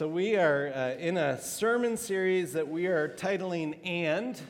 So, 0.00 0.08
we 0.08 0.34
are 0.36 0.72
uh, 0.74 0.92
in 0.98 1.18
a 1.18 1.38
sermon 1.38 1.98
series 1.98 2.54
that 2.54 2.66
we 2.66 2.86
are 2.86 3.06
titling 3.06 3.76
And. 3.84 4.40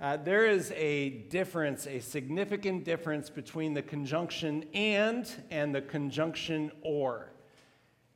Uh, 0.00 0.16
there 0.16 0.46
is 0.46 0.72
a 0.74 1.10
difference, 1.10 1.86
a 1.86 2.00
significant 2.00 2.82
difference 2.82 3.28
between 3.28 3.74
the 3.74 3.82
conjunction 3.82 4.64
and 4.72 5.30
and 5.50 5.74
the 5.74 5.82
conjunction 5.82 6.72
or. 6.80 7.28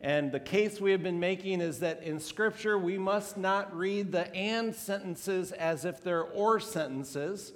And 0.00 0.32
the 0.32 0.40
case 0.40 0.80
we 0.80 0.90
have 0.92 1.02
been 1.02 1.20
making 1.20 1.60
is 1.60 1.80
that 1.80 2.02
in 2.02 2.18
Scripture, 2.18 2.78
we 2.78 2.96
must 2.96 3.36
not 3.36 3.76
read 3.76 4.10
the 4.10 4.34
and 4.34 4.74
sentences 4.74 5.52
as 5.52 5.84
if 5.84 6.02
they're 6.02 6.24
or 6.24 6.60
sentences, 6.60 7.52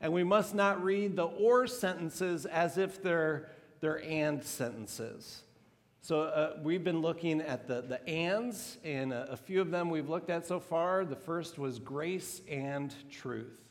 and 0.00 0.12
we 0.12 0.24
must 0.24 0.52
not 0.52 0.82
read 0.82 1.14
the 1.14 1.26
or 1.26 1.68
sentences 1.68 2.44
as 2.46 2.76
if 2.76 3.00
they're, 3.04 3.50
they're 3.78 4.02
and 4.02 4.42
sentences. 4.42 5.44
So 6.04 6.22
uh, 6.22 6.56
we've 6.64 6.82
been 6.82 7.00
looking 7.00 7.40
at 7.40 7.68
the, 7.68 7.80
the 7.80 8.04
ands, 8.08 8.78
and 8.82 9.12
a, 9.12 9.30
a, 9.30 9.36
few 9.36 9.60
of 9.60 9.70
them 9.70 9.88
we've 9.88 10.08
looked 10.08 10.30
at 10.30 10.44
so 10.44 10.58
far. 10.58 11.04
The 11.04 11.14
first 11.14 11.60
was 11.60 11.78
grace 11.78 12.40
and 12.50 12.92
truth. 13.08 13.62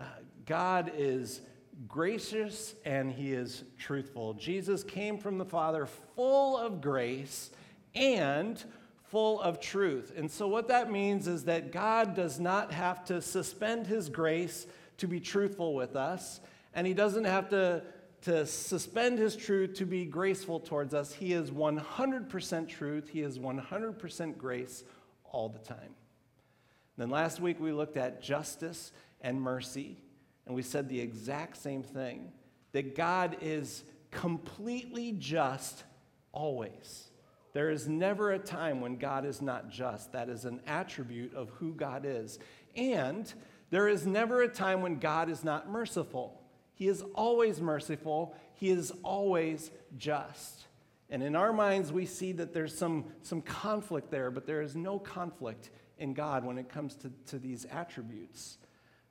Uh, 0.00 0.04
God 0.46 0.90
is 0.96 1.42
gracious 1.86 2.74
and 2.86 3.12
he 3.12 3.34
is 3.34 3.64
truthful. 3.78 4.32
Jesus 4.32 4.82
came 4.82 5.18
from 5.18 5.36
the 5.36 5.44
Father 5.44 5.84
full 6.16 6.56
of 6.56 6.80
grace 6.80 7.50
and 7.94 8.64
full 9.10 9.38
of 9.42 9.60
truth. 9.60 10.14
And 10.16 10.30
so, 10.30 10.48
what 10.48 10.68
that 10.68 10.90
means 10.90 11.28
is 11.28 11.44
that 11.44 11.72
God 11.72 12.14
does 12.16 12.40
not 12.40 12.72
have 12.72 13.04
to 13.04 13.20
suspend 13.20 13.86
his 13.86 14.08
grace 14.08 14.66
to 14.96 15.06
be 15.06 15.20
truthful 15.20 15.74
with 15.74 15.94
us, 15.94 16.40
and 16.72 16.86
he 16.86 16.94
doesn't 16.94 17.24
have 17.24 17.50
to 17.50 17.82
to 18.24 18.46
suspend 18.46 19.18
his 19.18 19.36
truth 19.36 19.74
to 19.74 19.84
be 19.84 20.04
graceful 20.06 20.58
towards 20.58 20.94
us. 20.94 21.12
He 21.12 21.32
is 21.32 21.50
100% 21.50 22.68
truth, 22.68 23.08
he 23.08 23.20
is 23.20 23.38
100% 23.38 24.38
grace 24.38 24.84
all 25.24 25.48
the 25.48 25.58
time. 25.58 25.94
Then 26.96 27.10
last 27.10 27.40
week 27.40 27.60
we 27.60 27.72
looked 27.72 27.96
at 27.96 28.22
justice 28.22 28.92
and 29.20 29.40
mercy, 29.40 29.98
and 30.46 30.54
we 30.54 30.62
said 30.62 30.88
the 30.88 31.00
exact 31.00 31.56
same 31.58 31.82
thing 31.82 32.32
that 32.72 32.96
God 32.96 33.36
is 33.40 33.84
completely 34.10 35.12
just 35.12 35.84
always. 36.32 37.10
There 37.52 37.70
is 37.70 37.86
never 37.86 38.32
a 38.32 38.38
time 38.38 38.80
when 38.80 38.96
God 38.96 39.24
is 39.24 39.40
not 39.40 39.70
just. 39.70 40.12
That 40.12 40.28
is 40.28 40.44
an 40.44 40.60
attribute 40.66 41.34
of 41.34 41.50
who 41.50 41.72
God 41.72 42.04
is. 42.04 42.38
And 42.74 43.32
there 43.70 43.88
is 43.88 44.06
never 44.06 44.42
a 44.42 44.48
time 44.48 44.82
when 44.82 44.98
God 44.98 45.28
is 45.28 45.44
not 45.44 45.70
merciful. 45.70 46.40
He 46.74 46.88
is 46.88 47.02
always 47.14 47.60
merciful, 47.60 48.34
He 48.54 48.70
is 48.70 48.92
always 49.02 49.70
just. 49.96 50.64
And 51.10 51.22
in 51.22 51.36
our 51.36 51.52
minds, 51.52 51.92
we 51.92 52.06
see 52.06 52.32
that 52.32 52.52
there's 52.52 52.76
some, 52.76 53.04
some 53.22 53.40
conflict 53.42 54.10
there, 54.10 54.30
but 54.30 54.46
there 54.46 54.62
is 54.62 54.74
no 54.74 54.98
conflict 54.98 55.70
in 55.98 56.14
God 56.14 56.44
when 56.44 56.58
it 56.58 56.68
comes 56.68 56.96
to, 56.96 57.12
to 57.26 57.38
these 57.38 57.66
attributes. 57.66 58.58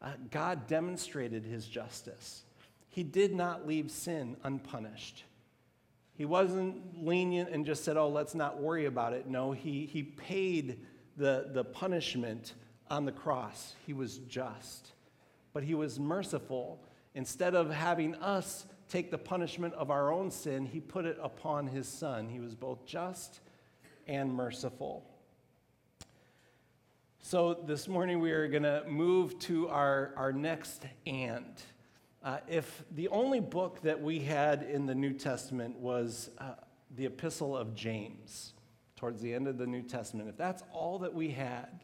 Uh, 0.02 0.11
God 0.31 0.67
demonstrated 0.67 1.45
His 1.45 1.66
justice, 1.66 2.44
He 2.89 3.03
did 3.03 3.34
not 3.34 3.67
leave 3.67 3.89
sin 3.91 4.38
unpunished. 4.44 5.23
He 6.16 6.25
wasn't 6.25 7.03
lenient 7.03 7.50
and 7.50 7.66
just 7.66 7.84
said, 7.84 7.97
oh, 7.97 8.08
let's 8.08 8.36
not 8.36 8.61
worry 8.61 8.86
about 8.86 9.14
it. 9.14 9.28
No, 9.28 9.52
he, 9.52 9.88
he 9.88 10.03
paid 10.03 10.86
the, 11.17 11.50
the 11.52 11.64
punishment 11.64 12.53
on 12.89 13.06
the 13.06 13.11
cross. 13.11 13.73
He 13.86 13.94
was 13.94 14.19
just, 14.19 14.91
but 15.53 15.64
he 15.64 15.73
was 15.73 16.00
merciful 16.00 16.84
Instead 17.16 17.56
of 17.56 17.69
having 17.69 18.16
us 18.16 18.66
take 18.89 19.11
the 19.11 19.17
punishment 19.17 19.73
of 19.75 19.92
our 19.92 20.11
own 20.11 20.31
sin, 20.31 20.66
he 20.66 20.80
put 20.80 21.06
it 21.06 21.17
upon 21.22 21.67
his 21.67 21.88
son. 21.88 22.28
He 22.28 22.39
was 22.39 22.56
both 22.56 22.86
just 22.86 23.42
and 24.08 24.33
merciful. 24.33 25.06
So 27.22 27.53
this 27.53 27.88
morning 27.88 28.19
we 28.19 28.31
are 28.31 28.47
going 28.47 28.64
to 28.64 28.84
move 28.88 29.39
to 29.39 29.69
our, 29.69 30.14
our 30.17 30.34
next 30.34 30.86
and. 31.06 31.62
Uh, 32.23 32.38
if 32.47 32.84
the 32.91 33.07
only 33.09 33.40
book 33.40 33.81
that 33.81 34.02
we 34.02 34.19
had 34.19 34.63
in 34.63 34.85
the 34.85 34.96
New 34.96 35.13
Testament 35.13 35.78
was 35.78 36.29
uh, 36.38 36.56
the 36.96 37.06
Epistle 37.06 37.56
of 37.56 37.75
James, 37.75 38.53
towards 38.96 39.22
the 39.22 39.34
end 39.34 39.47
of 39.47 39.57
the 39.57 39.68
New 39.68 39.81
Testament, 39.81 40.29
if 40.29 40.38
that's 40.38 40.63
all 40.72 41.00
that 41.00 41.13
we 41.13 41.29
had, 41.29 41.81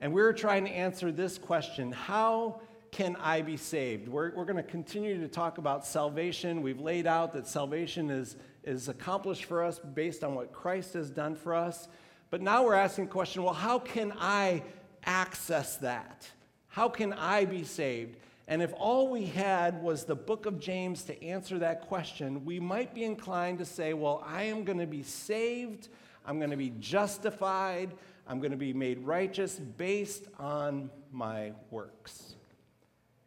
and 0.00 0.12
we 0.12 0.20
were 0.20 0.32
trying 0.32 0.64
to 0.64 0.70
answer 0.70 1.10
this 1.10 1.38
question 1.38 1.92
how 1.92 2.60
can 2.96 3.14
I 3.16 3.42
be 3.42 3.58
saved? 3.58 4.08
We're, 4.08 4.34
we're 4.34 4.46
going 4.46 4.56
to 4.56 4.62
continue 4.62 5.20
to 5.20 5.28
talk 5.28 5.58
about 5.58 5.84
salvation. 5.84 6.62
We've 6.62 6.80
laid 6.80 7.06
out 7.06 7.34
that 7.34 7.46
salvation 7.46 8.08
is, 8.08 8.36
is 8.64 8.88
accomplished 8.88 9.44
for 9.44 9.62
us 9.62 9.78
based 9.78 10.24
on 10.24 10.34
what 10.34 10.50
Christ 10.50 10.94
has 10.94 11.10
done 11.10 11.36
for 11.36 11.54
us. 11.54 11.88
But 12.30 12.40
now 12.40 12.64
we're 12.64 12.72
asking 12.72 13.04
the 13.04 13.10
question 13.10 13.42
well, 13.42 13.52
how 13.52 13.78
can 13.78 14.14
I 14.18 14.62
access 15.04 15.76
that? 15.76 16.26
How 16.68 16.88
can 16.88 17.12
I 17.12 17.44
be 17.44 17.64
saved? 17.64 18.16
And 18.48 18.62
if 18.62 18.72
all 18.78 19.10
we 19.10 19.26
had 19.26 19.82
was 19.82 20.04
the 20.04 20.16
book 20.16 20.46
of 20.46 20.58
James 20.58 21.02
to 21.02 21.22
answer 21.22 21.58
that 21.58 21.82
question, 21.82 22.46
we 22.46 22.58
might 22.58 22.94
be 22.94 23.04
inclined 23.04 23.58
to 23.58 23.66
say, 23.66 23.92
well, 23.92 24.24
I 24.26 24.44
am 24.44 24.64
going 24.64 24.78
to 24.78 24.86
be 24.86 25.02
saved, 25.02 25.88
I'm 26.24 26.38
going 26.38 26.50
to 26.50 26.56
be 26.56 26.72
justified, 26.80 27.92
I'm 28.26 28.38
going 28.38 28.52
to 28.52 28.56
be 28.56 28.72
made 28.72 29.00
righteous 29.00 29.56
based 29.58 30.28
on 30.38 30.88
my 31.12 31.52
works 31.70 32.35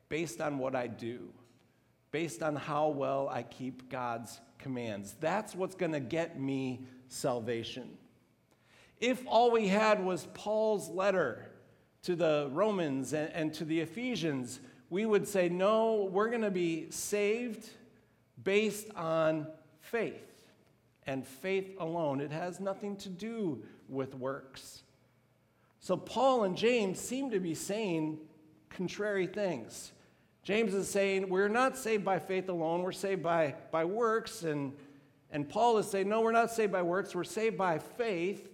based 0.10 0.42
on 0.42 0.58
what 0.58 0.76
I 0.76 0.88
do, 0.88 1.30
based 2.12 2.44
on 2.44 2.56
how 2.56 2.90
well 2.90 3.30
I 3.30 3.44
keep 3.44 3.90
God's 3.90 4.40
commands. 4.58 5.16
That's 5.20 5.56
what's 5.56 5.76
going 5.76 5.94
to 5.94 6.00
get 6.00 6.40
me 6.40 6.82
salvation. 7.08 7.98
If 9.00 9.24
all 9.28 9.52
we 9.52 9.68
had 9.68 10.04
was 10.04 10.28
Paul's 10.34 10.90
letter 10.90 11.50
to 12.04 12.16
the 12.16 12.50
Romans 12.52 13.14
and, 13.14 13.32
and 13.34 13.54
to 13.54 13.66
the 13.66 13.80
Ephesians, 13.80 14.60
we 14.90 15.06
would 15.06 15.28
say, 15.28 15.50
no, 15.50 16.10
we're 16.12 16.30
going 16.30 16.42
to 16.42 16.52
be 16.52 16.90
saved 16.90 17.70
based 18.44 18.88
on 18.96 19.48
faith 19.80 20.44
and 21.06 21.26
faith 21.26 21.76
alone. 21.80 22.20
It 22.20 22.32
has 22.32 22.60
nothing 22.60 22.96
to 22.98 23.10
do 23.10 23.64
with 23.88 24.16
works. 24.16 24.84
So, 25.80 25.96
Paul 25.96 26.44
and 26.44 26.58
James 26.58 27.00
seem 27.00 27.32
to 27.32 27.40
be 27.40 27.56
saying 27.56 28.20
contrary 28.70 29.28
things. 29.28 29.92
James 30.50 30.74
is 30.74 30.90
saying 30.90 31.30
we're 31.30 31.48
not 31.48 31.78
saved 31.78 32.04
by 32.04 32.18
faith 32.18 32.50
alone, 32.50 32.82
we're 32.82 32.92
saved 32.92 33.22
by, 33.22 33.54
by 33.72 33.86
works. 33.86 34.42
And, 34.42 34.74
and 35.30 35.48
Paul 35.48 35.78
is 35.78 35.88
saying, 35.88 36.10
no, 36.10 36.22
we're 36.22 36.32
not 36.32 36.50
saved 36.50 36.72
by 36.72 36.82
works, 36.82 37.14
we're 37.14 37.24
saved 37.24 37.56
by 37.56 37.78
faith. 37.78 38.50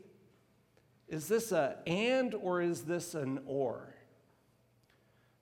Is 1.07 1.29
this 1.29 1.53
a 1.53 1.78
and 1.88 2.35
or 2.35 2.61
is 2.61 2.81
this 2.81 3.16
an 3.16 3.39
or? 3.45 3.95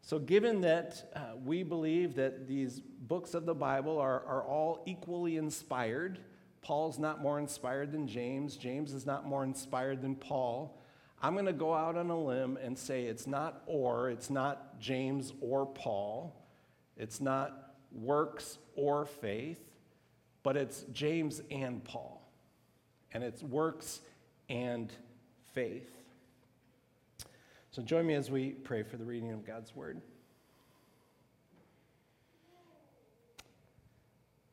So, 0.04 0.20
given 0.20 0.62
that 0.62 1.10
uh, 1.16 1.38
we 1.44 1.64
believe 1.64 2.14
that 2.18 2.48
these 2.48 2.80
books 2.80 3.34
of 3.34 3.48
the 3.48 3.56
Bible 3.56 3.98
are, 3.98 4.24
are 4.24 4.44
all 4.44 4.84
equally 4.86 5.38
inspired, 5.38 6.20
Paul's 6.62 7.00
not 7.00 7.20
more 7.20 7.40
inspired 7.40 7.92
than 7.92 8.08
James, 8.08 8.58
James 8.58 8.94
is 8.94 9.08
not 9.08 9.26
more 9.26 9.44
inspired 9.44 10.04
than 10.04 10.16
Paul. 10.16 10.80
I'm 11.20 11.34
going 11.34 11.48
to 11.48 11.54
go 11.54 11.74
out 11.74 11.98
on 11.98 12.12
a 12.12 12.20
limb 12.20 12.60
and 12.62 12.78
say 12.78 13.06
it's 13.06 13.26
not 13.26 13.64
or, 13.66 14.12
it's 14.12 14.30
not 14.30 14.80
James 14.80 15.34
or 15.42 15.66
Paul. 15.66 16.42
It's 16.98 17.20
not 17.20 17.76
works 17.92 18.58
or 18.76 19.06
faith, 19.06 19.60
but 20.44 20.58
it's 20.58 20.84
James 20.92 21.42
and 21.52 21.84
Paul. 21.84 22.22
And 23.12 23.24
it's 23.24 23.44
works 23.44 24.02
and 24.50 24.92
faith. 25.54 25.90
So 27.72 27.82
join 27.82 28.06
me 28.06 28.14
as 28.14 28.30
we 28.30 28.52
pray 28.52 28.84
for 28.84 28.98
the 28.98 29.06
reading 29.06 29.32
of 29.32 29.46
God's 29.46 29.76
word. 29.76 30.02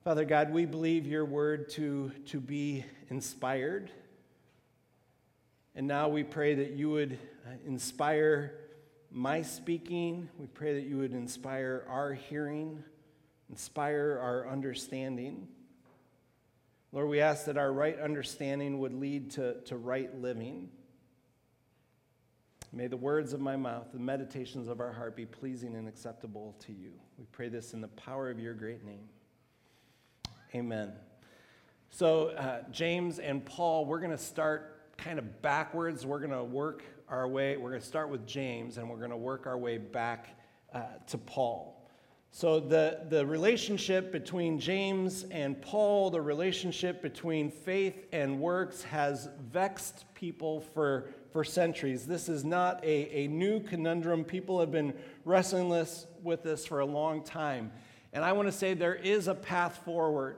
Father 0.03 0.25
God, 0.25 0.51
we 0.51 0.65
believe 0.65 1.07
your 1.07 1.27
word 1.27 1.69
to, 1.71 2.11
to 2.27 2.41
be 2.41 2.85
inspired. 3.11 3.91
And 5.75 5.87
now 5.87 6.09
we 6.09 6.25
pray 6.25 6.55
that 6.55 6.71
you 6.71 6.89
would 6.91 7.19
uh, 7.47 7.51
inspire 7.67 8.55
my 9.11 9.43
speaking. 9.43 10.29
We 10.39 10.47
pray 10.47 10.75
that 10.75 10.87
you 10.87 10.99
would 10.99 11.13
inspire 11.13 11.85
our 11.89 12.13
hearing, 12.13 12.83
inspire 13.49 14.19
our 14.23 14.49
understanding. 14.49 15.49
Lord, 16.93 17.09
we 17.09 17.21
ask 17.21 17.47
that 17.47 17.57
our 17.57 17.73
right 17.73 17.99
understanding 17.99 18.79
would 18.81 18.93
lead 18.93 19.33
to, 19.33 19.61
to 19.63 19.77
right 19.77 20.15
living. 20.21 20.71
May 22.73 22.87
the 22.87 22.97
words 22.97 23.33
of 23.33 23.41
my 23.41 23.57
mouth, 23.57 23.89
the 23.93 23.99
meditations 23.99 24.69
of 24.69 24.81
our 24.81 24.93
heart 24.93 25.17
be 25.17 25.27
pleasing 25.27 25.75
and 25.75 25.89
acceptable 25.89 26.55
to 26.67 26.73
you. 26.73 26.93
We 27.19 27.25
pray 27.33 27.49
this 27.49 27.75
in 27.75 27.81
the 27.81 27.89
power 27.89 28.31
of 28.31 28.39
your 28.39 28.55
great 28.55 28.85
name. 28.85 29.09
Amen. 30.55 30.93
So, 31.91 32.29
uh, 32.29 32.63
James 32.71 33.19
and 33.19 33.45
Paul, 33.45 33.87
we're 33.87 33.99
going 33.99 34.13
to 34.13 34.19
start 34.19 34.97
kind 34.97 35.19
of 35.19 35.43
backwards. 35.43 36.07
We're 36.07 36.21
going 36.21 36.31
to 36.31 36.45
work 36.45 36.85
our 37.11 37.27
way, 37.27 37.57
we're 37.57 37.71
going 37.71 37.81
to 37.81 37.87
start 37.87 38.09
with 38.09 38.27
James 38.27 38.79
and 38.79 38.89
we're 38.89 38.97
going 38.97 39.11
to 39.11 39.17
work 39.17 39.47
our 39.47 39.59
way 39.59 39.79
back 39.79 40.37
uh, 40.73 40.83
to 41.09 41.19
Paul. 41.19 41.77
So, 42.33 42.61
the, 42.61 43.01
the 43.09 43.27
relationship 43.27 44.13
between 44.13 44.61
James 44.61 45.25
and 45.33 45.61
Paul, 45.61 46.11
the 46.11 46.21
relationship 46.21 47.03
between 47.03 47.51
faith 47.51 48.07
and 48.13 48.39
works, 48.39 48.85
has 48.85 49.29
vexed 49.51 50.05
people 50.15 50.61
for, 50.61 51.11
for 51.33 51.43
centuries. 51.43 52.07
This 52.07 52.29
is 52.29 52.45
not 52.45 52.85
a, 52.85 53.25
a 53.25 53.27
new 53.27 53.59
conundrum. 53.59 54.23
People 54.23 54.61
have 54.61 54.71
been 54.71 54.95
wrestling 55.25 55.71
this, 55.71 56.07
with 56.23 56.45
this 56.45 56.65
for 56.65 56.79
a 56.79 56.87
long 56.87 57.25
time. 57.25 57.73
And 58.13 58.25
I 58.25 58.31
want 58.31 58.47
to 58.47 58.53
say 58.53 58.75
there 58.75 58.95
is 58.95 59.27
a 59.27 59.35
path 59.35 59.81
forward. 59.85 60.37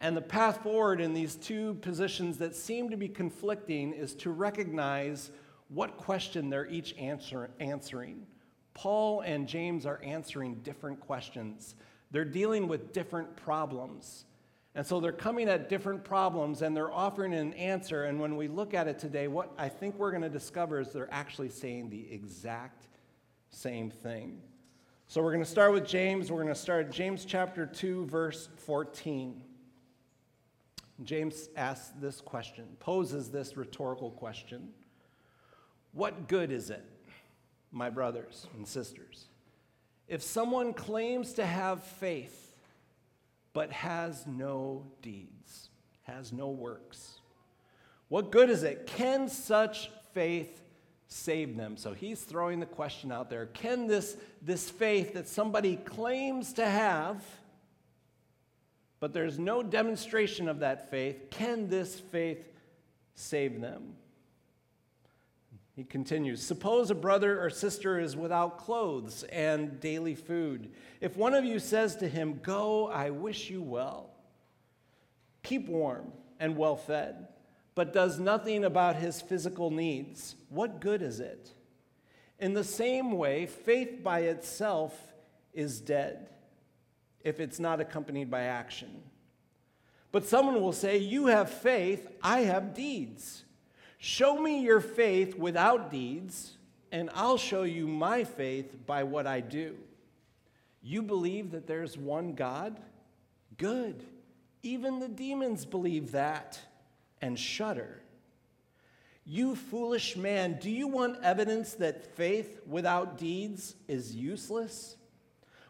And 0.00 0.16
the 0.16 0.22
path 0.22 0.64
forward 0.64 1.00
in 1.00 1.14
these 1.14 1.36
two 1.36 1.74
positions 1.74 2.38
that 2.38 2.56
seem 2.56 2.90
to 2.90 2.96
be 2.96 3.08
conflicting 3.08 3.92
is 3.92 4.14
to 4.16 4.30
recognize 4.30 5.30
what 5.70 5.96
question 5.96 6.50
they're 6.50 6.66
each 6.66 6.94
answer, 6.98 7.50
answering. 7.60 8.26
Paul 8.74 9.20
and 9.20 9.46
James 9.46 9.86
are 9.86 10.00
answering 10.02 10.56
different 10.56 11.00
questions. 11.00 11.76
They're 12.10 12.24
dealing 12.24 12.66
with 12.68 12.92
different 12.92 13.36
problems. 13.36 14.24
And 14.74 14.86
so 14.86 15.00
they're 15.00 15.12
coming 15.12 15.48
at 15.48 15.68
different 15.68 16.04
problems 16.04 16.62
and 16.62 16.76
they're 16.76 16.92
offering 16.92 17.34
an 17.34 17.54
answer. 17.54 18.04
And 18.04 18.20
when 18.20 18.36
we 18.36 18.48
look 18.48 18.74
at 18.74 18.88
it 18.88 18.98
today, 18.98 19.28
what 19.28 19.52
I 19.58 19.68
think 19.68 19.96
we're 19.96 20.10
going 20.10 20.22
to 20.22 20.28
discover 20.28 20.80
is 20.80 20.92
they're 20.92 21.12
actually 21.12 21.50
saying 21.50 21.90
the 21.90 22.12
exact 22.12 22.88
same 23.50 23.90
thing. 23.90 24.40
So 25.06 25.22
we're 25.22 25.32
going 25.32 25.44
to 25.44 25.50
start 25.50 25.72
with 25.72 25.86
James. 25.86 26.30
We're 26.30 26.42
going 26.42 26.54
to 26.54 26.60
start 26.60 26.90
James 26.92 27.24
chapter 27.24 27.66
2, 27.66 28.06
verse 28.06 28.48
14. 28.58 29.42
James 31.02 31.48
asks 31.56 31.92
this 32.00 32.20
question, 32.20 32.64
poses 32.78 33.30
this 33.30 33.56
rhetorical 33.56 34.10
question 34.10 34.68
What 35.92 36.28
good 36.28 36.52
is 36.52 36.70
it? 36.70 36.84
my 37.72 37.90
brothers 37.90 38.46
and 38.56 38.66
sisters. 38.66 39.26
If 40.08 40.22
someone 40.22 40.72
claims 40.72 41.34
to 41.34 41.46
have 41.46 41.82
faith 41.84 42.52
but 43.52 43.70
has 43.72 44.26
no 44.26 44.86
deeds, 45.02 45.70
has 46.02 46.32
no 46.32 46.48
works, 46.48 47.20
what 48.08 48.32
good 48.32 48.50
is 48.50 48.64
it? 48.64 48.86
Can 48.86 49.28
such 49.28 49.90
faith 50.12 50.62
save 51.06 51.56
them? 51.56 51.76
So 51.76 51.92
he's 51.92 52.20
throwing 52.22 52.58
the 52.58 52.66
question 52.66 53.12
out 53.12 53.30
there 53.30 53.46
Can 53.46 53.86
this, 53.86 54.16
this 54.42 54.68
faith 54.68 55.14
that 55.14 55.28
somebody 55.28 55.76
claims 55.76 56.52
to 56.54 56.66
have, 56.66 57.22
but 58.98 59.12
there's 59.12 59.38
no 59.38 59.62
demonstration 59.62 60.48
of 60.48 60.60
that 60.60 60.90
faith, 60.90 61.30
can 61.30 61.68
this 61.68 62.00
faith 62.00 62.44
save 63.14 63.60
them? 63.60 63.94
He 65.74 65.84
continues 65.84 66.42
Suppose 66.42 66.90
a 66.90 66.94
brother 66.94 67.42
or 67.42 67.50
sister 67.50 67.98
is 67.98 68.16
without 68.16 68.58
clothes 68.58 69.22
and 69.24 69.80
daily 69.80 70.14
food. 70.14 70.70
If 71.00 71.16
one 71.16 71.34
of 71.34 71.44
you 71.44 71.58
says 71.58 71.96
to 71.96 72.08
him, 72.08 72.40
Go, 72.42 72.88
I 72.88 73.10
wish 73.10 73.50
you 73.50 73.62
well, 73.62 74.10
keep 75.42 75.68
warm 75.68 76.12
and 76.38 76.56
well 76.56 76.76
fed, 76.76 77.28
but 77.74 77.92
does 77.92 78.18
nothing 78.18 78.64
about 78.64 78.96
his 78.96 79.20
physical 79.20 79.70
needs, 79.70 80.34
what 80.48 80.80
good 80.80 81.02
is 81.02 81.20
it? 81.20 81.52
In 82.38 82.54
the 82.54 82.64
same 82.64 83.12
way, 83.12 83.46
faith 83.46 84.02
by 84.02 84.20
itself 84.20 84.94
is 85.52 85.80
dead 85.80 86.30
if 87.22 87.38
it's 87.38 87.60
not 87.60 87.80
accompanied 87.80 88.30
by 88.30 88.42
action. 88.42 89.02
But 90.12 90.26
someone 90.26 90.60
will 90.60 90.72
say, 90.72 90.98
You 90.98 91.26
have 91.26 91.50
faith, 91.50 92.08
I 92.22 92.40
have 92.40 92.74
deeds. 92.74 93.44
Show 94.02 94.40
me 94.40 94.62
your 94.62 94.80
faith 94.80 95.36
without 95.36 95.90
deeds, 95.90 96.56
and 96.90 97.10
I'll 97.14 97.36
show 97.36 97.64
you 97.64 97.86
my 97.86 98.24
faith 98.24 98.74
by 98.86 99.04
what 99.04 99.26
I 99.26 99.40
do. 99.40 99.76
You 100.82 101.02
believe 101.02 101.50
that 101.50 101.66
there's 101.66 101.98
one 101.98 102.32
God? 102.32 102.80
Good. 103.58 104.02
Even 104.62 105.00
the 105.00 105.08
demons 105.08 105.66
believe 105.66 106.12
that 106.12 106.58
and 107.20 107.38
shudder. 107.38 108.00
You 109.26 109.54
foolish 109.54 110.16
man, 110.16 110.58
do 110.58 110.70
you 110.70 110.88
want 110.88 111.22
evidence 111.22 111.74
that 111.74 112.16
faith 112.16 112.58
without 112.66 113.18
deeds 113.18 113.74
is 113.86 114.16
useless? 114.16 114.96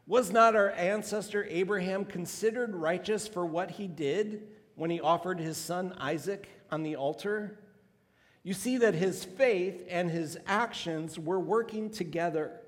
Was 0.07 0.31
not 0.31 0.55
our 0.55 0.71
ancestor 0.71 1.49
Abraham 1.51 2.05
considered 2.05 2.77
righteous 2.77 3.27
for 3.27 3.45
what 3.45 3.73
he 3.73 3.89
did 3.89 4.47
when 4.77 4.89
he 4.89 5.01
offered 5.01 5.41
his 5.41 5.57
son 5.57 5.95
Isaac 5.99 6.49
on 6.71 6.85
the 6.85 6.95
altar? 6.95 7.59
You 8.43 8.55
see 8.55 8.79
that 8.79 8.95
his 8.95 9.25
faith 9.25 9.85
and 9.89 10.11
his 10.11 10.39
actions 10.47 11.19
were 11.19 11.41
working 11.41 11.91
together, 11.91 12.61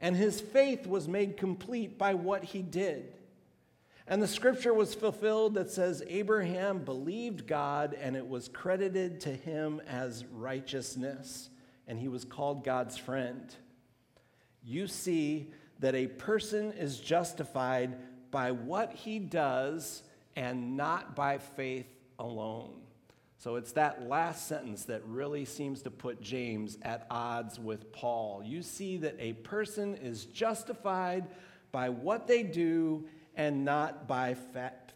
and 0.00 0.14
his 0.16 0.40
faith 0.40 0.86
was 0.86 1.08
made 1.08 1.36
complete 1.36 1.98
by 1.98 2.14
what 2.14 2.44
he 2.44 2.62
did. 2.62 3.14
And 4.06 4.20
the 4.20 4.28
scripture 4.28 4.74
was 4.74 4.94
fulfilled 4.94 5.54
that 5.54 5.70
says, 5.70 6.02
Abraham 6.08 6.80
believed 6.80 7.46
God, 7.46 7.96
and 8.00 8.16
it 8.16 8.26
was 8.26 8.48
credited 8.48 9.20
to 9.20 9.30
him 9.30 9.80
as 9.88 10.24
righteousness, 10.26 11.48
and 11.86 11.98
he 11.98 12.08
was 12.08 12.24
called 12.24 12.64
God's 12.64 12.98
friend. 12.98 13.54
You 14.62 14.86
see 14.86 15.52
that 15.78 15.94
a 15.94 16.08
person 16.08 16.72
is 16.72 16.98
justified 16.98 17.96
by 18.30 18.52
what 18.52 18.92
he 18.92 19.18
does 19.18 20.02
and 20.36 20.76
not 20.76 21.16
by 21.16 21.38
faith 21.38 21.86
alone. 22.18 22.80
So 23.40 23.56
it's 23.56 23.72
that 23.72 24.06
last 24.06 24.48
sentence 24.48 24.84
that 24.84 25.02
really 25.06 25.46
seems 25.46 25.80
to 25.84 25.90
put 25.90 26.20
James 26.20 26.76
at 26.82 27.06
odds 27.10 27.58
with 27.58 27.90
Paul. 27.90 28.42
You 28.44 28.60
see 28.60 28.98
that 28.98 29.16
a 29.18 29.32
person 29.32 29.94
is 29.94 30.26
justified 30.26 31.26
by 31.72 31.88
what 31.88 32.26
they 32.26 32.42
do 32.42 33.06
and 33.34 33.64
not 33.64 34.06
by 34.06 34.36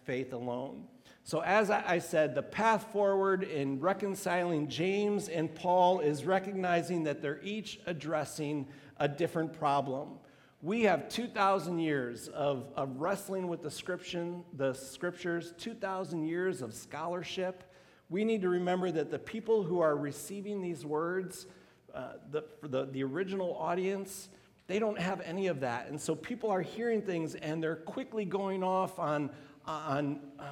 faith 0.04 0.34
alone. 0.34 0.84
So, 1.22 1.40
as 1.40 1.70
I 1.70 2.00
said, 2.00 2.34
the 2.34 2.42
path 2.42 2.92
forward 2.92 3.44
in 3.44 3.80
reconciling 3.80 4.68
James 4.68 5.30
and 5.30 5.54
Paul 5.54 6.00
is 6.00 6.26
recognizing 6.26 7.04
that 7.04 7.22
they're 7.22 7.40
each 7.42 7.80
addressing 7.86 8.68
a 8.98 9.08
different 9.08 9.54
problem. 9.54 10.18
We 10.60 10.82
have 10.82 11.08
2,000 11.08 11.78
years 11.78 12.28
of, 12.28 12.70
of 12.76 13.00
wrestling 13.00 13.48
with 13.48 13.62
the, 13.62 13.70
scripture, 13.70 14.34
the 14.52 14.74
scriptures, 14.74 15.54
2,000 15.56 16.26
years 16.26 16.60
of 16.60 16.74
scholarship 16.74 17.64
we 18.10 18.24
need 18.24 18.42
to 18.42 18.48
remember 18.48 18.90
that 18.90 19.10
the 19.10 19.18
people 19.18 19.62
who 19.62 19.80
are 19.80 19.96
receiving 19.96 20.60
these 20.60 20.84
words, 20.84 21.46
uh, 21.94 22.12
the, 22.30 22.44
the, 22.62 22.86
the 22.86 23.02
original 23.02 23.56
audience, 23.56 24.28
they 24.66 24.78
don't 24.78 24.98
have 24.98 25.20
any 25.22 25.46
of 25.48 25.60
that. 25.60 25.88
And 25.88 26.00
so 26.00 26.14
people 26.14 26.50
are 26.50 26.62
hearing 26.62 27.02
things 27.02 27.34
and 27.34 27.62
they're 27.62 27.76
quickly 27.76 28.24
going 28.24 28.62
off 28.62 28.98
on, 28.98 29.30
on 29.66 30.20
uh, 30.38 30.44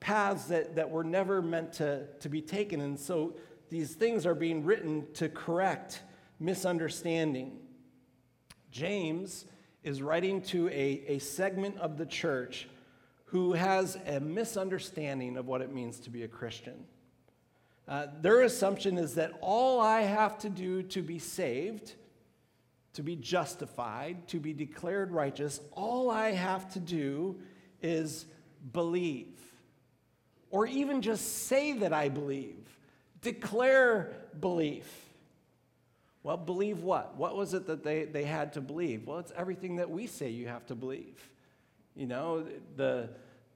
paths 0.00 0.46
that, 0.46 0.76
that 0.76 0.90
were 0.90 1.04
never 1.04 1.42
meant 1.42 1.72
to, 1.74 2.06
to 2.20 2.28
be 2.28 2.40
taken. 2.40 2.80
And 2.80 2.98
so 2.98 3.34
these 3.68 3.94
things 3.94 4.24
are 4.26 4.34
being 4.34 4.64
written 4.64 5.06
to 5.14 5.28
correct 5.28 6.02
misunderstanding. 6.40 7.58
James 8.70 9.44
is 9.82 10.02
writing 10.02 10.42
to 10.42 10.68
a, 10.68 11.04
a 11.08 11.18
segment 11.18 11.78
of 11.78 11.98
the 11.98 12.06
church 12.06 12.68
who 13.26 13.52
has 13.52 13.98
a 14.06 14.20
misunderstanding 14.20 15.36
of 15.36 15.46
what 15.46 15.60
it 15.60 15.72
means 15.72 16.00
to 16.00 16.10
be 16.10 16.22
a 16.22 16.28
Christian. 16.28 16.84
Uh, 17.88 18.06
their 18.20 18.42
assumption 18.42 18.98
is 18.98 19.14
that 19.14 19.32
all 19.40 19.80
I 19.80 20.02
have 20.02 20.38
to 20.40 20.50
do 20.50 20.82
to 20.82 21.00
be 21.00 21.18
saved, 21.18 21.94
to 22.92 23.02
be 23.02 23.16
justified, 23.16 24.28
to 24.28 24.38
be 24.38 24.52
declared 24.52 25.10
righteous, 25.10 25.60
all 25.72 26.10
I 26.10 26.32
have 26.32 26.70
to 26.74 26.80
do 26.80 27.40
is 27.80 28.26
believe. 28.72 29.38
Or 30.50 30.66
even 30.66 31.00
just 31.00 31.46
say 31.46 31.72
that 31.78 31.94
I 31.94 32.10
believe, 32.10 32.78
declare 33.22 34.12
belief. 34.38 34.90
Well, 36.22 36.36
believe 36.36 36.82
what? 36.82 37.16
What 37.16 37.36
was 37.36 37.54
it 37.54 37.66
that 37.68 37.82
they, 37.82 38.04
they 38.04 38.24
had 38.24 38.52
to 38.54 38.60
believe? 38.60 39.06
Well, 39.06 39.18
it's 39.18 39.32
everything 39.34 39.76
that 39.76 39.88
we 39.88 40.06
say 40.06 40.28
you 40.28 40.48
have 40.48 40.66
to 40.66 40.74
believe. 40.74 41.30
You 41.94 42.06
know, 42.06 42.44
the 42.76 43.08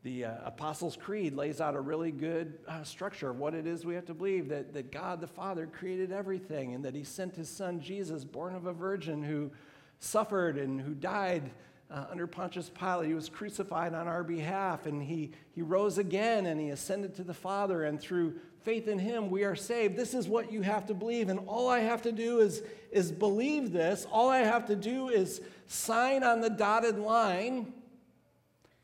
the 0.03 0.25
uh, 0.25 0.35
Apostles' 0.45 0.97
Creed 0.97 1.35
lays 1.35 1.61
out 1.61 1.77
a 1.77 1.81
really 1.81 2.11
good 2.11 2.59
uh, 2.67 2.83
structure 2.83 3.31
of 3.31 3.39
what 3.39 3.55
it 3.55 3.67
is 3.67 3.85
we 3.85 3.95
have 3.95 4.07
to 4.07 4.15
believe 4.15 4.49
that, 4.49 4.75
that 4.75 4.91
God 4.91 5.21
the 5.21 5.29
Father 5.29 5.67
created 5.67 6.11
everything 6.11 6.75
and 6.75 6.85
that 6.85 6.95
He 6.95 7.05
sent 7.05 7.37
His 7.37 7.49
Son 7.49 7.81
Jesus, 7.81 8.25
born 8.25 8.55
of 8.55 8.67
a 8.67 8.73
virgin, 8.73 9.23
who 9.23 9.53
suffered 10.01 10.59
and 10.59 10.81
who 10.81 10.95
died 10.95 11.51
uh, 11.89 12.07
under 12.11 12.27
Pontius 12.27 12.69
Pilate. 12.69 13.07
He 13.07 13.15
was 13.15 13.29
crucified 13.29 13.95
on 13.95 14.09
our 14.09 14.25
behalf 14.25 14.87
and 14.87 15.01
he, 15.01 15.31
he 15.55 15.63
rose 15.63 15.99
again 15.99 16.47
and 16.47 16.61
He 16.61 16.71
ascended 16.71 17.15
to 17.17 17.25
the 17.25 17.35
Father. 17.35 17.85
And 17.85 18.01
through 18.01 18.35
faith 18.63 18.89
in 18.89 18.99
Him, 18.99 19.31
we 19.31 19.45
are 19.45 19.55
saved. 19.55 19.97
This 19.97 20.15
is 20.15 20.27
what 20.27 20.51
you 20.51 20.63
have 20.63 20.87
to 20.87 20.95
believe. 20.95 21.29
And 21.29 21.41
all 21.47 21.69
I 21.69 21.81
have 21.81 22.03
to 22.03 22.13
do 22.13 22.41
is, 22.41 22.65
is 22.91 23.13
believe 23.13 23.71
this. 23.71 24.05
All 24.11 24.29
I 24.29 24.41
have 24.41 24.67
to 24.67 24.75
do 24.75 25.11
is 25.11 25.43
sign 25.69 26.25
on 26.25 26.41
the 26.41 26.51
dotted 26.51 26.99
line 26.99 27.73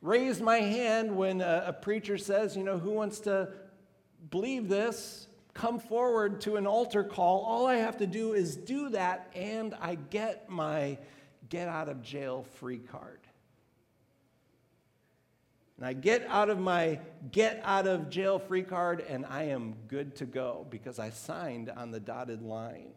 raise 0.00 0.40
my 0.40 0.58
hand 0.58 1.16
when 1.16 1.40
a, 1.40 1.64
a, 1.66 1.72
preacher 1.72 2.18
says, 2.18 2.56
you 2.56 2.62
know, 2.62 2.78
who 2.78 2.90
wants 2.90 3.20
to 3.20 3.48
believe 4.30 4.68
this? 4.68 5.26
Come 5.54 5.80
forward 5.80 6.40
to 6.42 6.56
an 6.56 6.66
altar 6.66 7.02
call. 7.02 7.44
All 7.44 7.66
I 7.66 7.76
have 7.76 7.96
to 7.98 8.06
do 8.06 8.32
is 8.32 8.56
do 8.56 8.90
that, 8.90 9.30
and 9.34 9.74
I 9.80 9.96
get 9.96 10.48
my 10.48 10.98
get 11.48 11.68
out 11.68 11.88
of 11.88 12.02
jail 12.02 12.44
free 12.56 12.78
card. 12.78 13.20
And 15.76 15.86
I 15.86 15.92
get 15.92 16.26
out 16.28 16.50
of 16.50 16.58
my 16.58 17.00
get 17.30 17.60
out 17.64 17.86
of 17.86 18.10
jail 18.10 18.38
free 18.40 18.64
card 18.64 19.04
and 19.08 19.24
I 19.24 19.44
am 19.44 19.76
good 19.86 20.16
to 20.16 20.26
go 20.26 20.66
because 20.70 20.98
I 20.98 21.10
signed 21.10 21.70
on 21.70 21.92
the 21.92 22.00
dotted 22.00 22.42
line. 22.42 22.90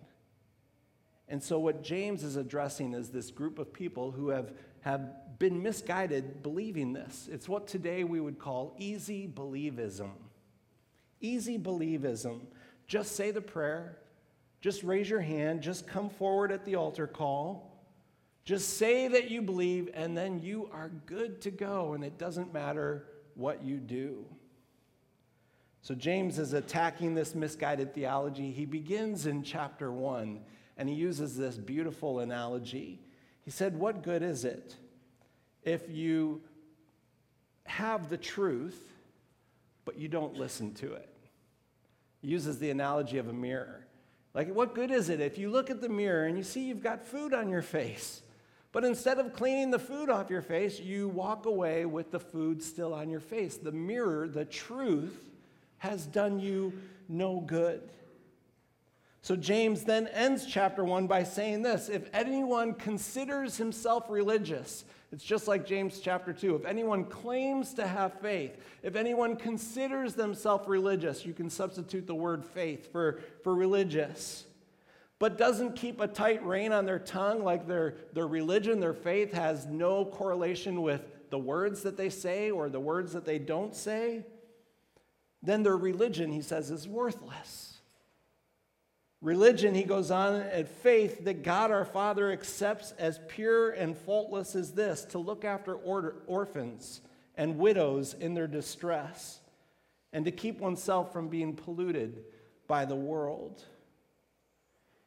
And 1.31 1.41
so, 1.41 1.59
what 1.59 1.81
James 1.81 2.23
is 2.23 2.35
addressing 2.35 2.93
is 2.93 3.09
this 3.09 3.31
group 3.31 3.57
of 3.57 3.71
people 3.71 4.11
who 4.11 4.29
have, 4.29 4.51
have 4.81 5.39
been 5.39 5.63
misguided 5.63 6.43
believing 6.43 6.93
this. 6.93 7.29
It's 7.31 7.49
what 7.49 7.67
today 7.67 8.03
we 8.03 8.19
would 8.19 8.39
call 8.39 8.75
easy 8.77 9.27
believism. 9.27 10.11
Easy 11.19 11.57
believism. 11.57 12.41
Just 12.87 13.15
say 13.15 13.31
the 13.31 13.41
prayer, 13.41 13.97
just 14.59 14.83
raise 14.83 15.09
your 15.09 15.21
hand, 15.21 15.61
just 15.61 15.87
come 15.87 16.09
forward 16.09 16.51
at 16.51 16.65
the 16.65 16.75
altar 16.75 17.07
call. 17.07 17.71
Just 18.43 18.77
say 18.77 19.07
that 19.07 19.29
you 19.29 19.41
believe, 19.41 19.89
and 19.93 20.17
then 20.17 20.41
you 20.41 20.69
are 20.73 20.89
good 21.05 21.41
to 21.41 21.51
go, 21.51 21.93
and 21.93 22.03
it 22.03 22.17
doesn't 22.17 22.53
matter 22.53 23.05
what 23.35 23.63
you 23.63 23.77
do. 23.77 24.25
So, 25.83 25.95
James 25.95 26.37
is 26.37 26.53
attacking 26.53 27.15
this 27.15 27.33
misguided 27.33 27.93
theology. 27.93 28.51
He 28.51 28.65
begins 28.65 29.25
in 29.25 29.41
chapter 29.43 29.91
1, 29.91 30.39
and 30.77 30.89
he 30.89 30.95
uses 30.95 31.37
this 31.37 31.57
beautiful 31.57 32.19
analogy. 32.19 32.99
He 33.43 33.51
said, 33.51 33.77
What 33.77 34.03
good 34.03 34.21
is 34.21 34.45
it 34.45 34.75
if 35.63 35.89
you 35.89 36.41
have 37.65 38.09
the 38.09 38.17
truth, 38.17 38.93
but 39.85 39.97
you 39.97 40.07
don't 40.07 40.35
listen 40.35 40.73
to 40.75 40.93
it? 40.93 41.09
He 42.21 42.27
uses 42.27 42.59
the 42.59 42.69
analogy 42.69 43.17
of 43.17 43.27
a 43.27 43.33
mirror. 43.33 43.85
Like, 44.33 44.53
what 44.53 44.75
good 44.75 44.91
is 44.91 45.09
it 45.09 45.19
if 45.19 45.37
you 45.37 45.49
look 45.49 45.69
at 45.69 45.81
the 45.81 45.89
mirror 45.89 46.25
and 46.25 46.37
you 46.37 46.43
see 46.43 46.61
you've 46.61 46.83
got 46.83 47.05
food 47.05 47.33
on 47.33 47.49
your 47.49 47.61
face? 47.61 48.21
But 48.71 48.85
instead 48.85 49.19
of 49.19 49.33
cleaning 49.33 49.71
the 49.71 49.79
food 49.79 50.09
off 50.09 50.29
your 50.29 50.41
face, 50.41 50.79
you 50.79 51.09
walk 51.09 51.45
away 51.45 51.85
with 51.85 52.11
the 52.11 52.19
food 52.19 52.63
still 52.63 52.93
on 52.93 53.09
your 53.09 53.19
face. 53.19 53.57
The 53.57 53.73
mirror, 53.73 54.29
the 54.29 54.45
truth, 54.45 55.29
has 55.79 56.05
done 56.05 56.39
you 56.39 56.71
no 57.09 57.41
good. 57.41 57.81
So 59.23 59.35
James 59.35 59.83
then 59.83 60.07
ends 60.07 60.45
chapter 60.45 60.83
1 60.83 61.07
by 61.07 61.23
saying 61.23 61.61
this 61.61 61.89
If 61.89 62.09
anyone 62.13 62.73
considers 62.73 63.57
himself 63.57 64.05
religious, 64.09 64.83
it's 65.11 65.23
just 65.23 65.47
like 65.47 65.65
James 65.65 65.99
chapter 65.99 66.33
2. 66.33 66.55
If 66.55 66.65
anyone 66.65 67.05
claims 67.05 67.73
to 67.75 67.85
have 67.85 68.19
faith, 68.21 68.57
if 68.81 68.95
anyone 68.95 69.35
considers 69.35 70.15
themselves 70.15 70.67
religious, 70.67 71.25
you 71.25 71.33
can 71.33 71.49
substitute 71.49 72.07
the 72.07 72.15
word 72.15 72.45
faith 72.45 72.91
for, 72.91 73.19
for 73.43 73.53
religious 73.53 74.45
but 75.21 75.37
doesn't 75.37 75.75
keep 75.75 76.01
a 76.01 76.07
tight 76.07 76.43
rein 76.43 76.71
on 76.71 76.83
their 76.87 76.97
tongue, 76.97 77.43
like 77.43 77.67
their, 77.67 77.93
their 78.13 78.25
religion, 78.25 78.79
their 78.79 78.91
faith 78.91 79.31
has 79.33 79.67
no 79.67 80.03
correlation 80.03 80.81
with 80.81 81.29
the 81.29 81.37
words 81.37 81.83
that 81.83 81.95
they 81.95 82.09
say 82.09 82.49
or 82.49 82.69
the 82.69 82.79
words 82.79 83.13
that 83.13 83.23
they 83.23 83.37
don't 83.37 83.75
say, 83.75 84.25
then 85.43 85.61
their 85.61 85.77
religion, 85.77 86.31
he 86.31 86.41
says, 86.41 86.71
is 86.71 86.87
worthless. 86.87 87.70
Religion, 89.21 89.75
he 89.75 89.83
goes 89.83 90.09
on, 90.09 90.41
and 90.41 90.67
faith 90.67 91.25
that 91.25 91.43
God 91.43 91.69
our 91.69 91.85
Father 91.85 92.31
accepts 92.31 92.91
as 92.93 93.19
pure 93.27 93.69
and 93.69 93.95
faultless 93.95 94.55
as 94.55 94.71
this 94.71 95.05
to 95.05 95.19
look 95.19 95.45
after 95.45 95.75
order, 95.75 96.15
orphans 96.25 97.01
and 97.35 97.57
widows 97.57 98.15
in 98.15 98.33
their 98.33 98.47
distress, 98.47 99.39
and 100.11 100.25
to 100.25 100.31
keep 100.31 100.59
oneself 100.59 101.13
from 101.13 101.27
being 101.27 101.55
polluted 101.55 102.23
by 102.67 102.83
the 102.83 102.95
world. 102.95 103.63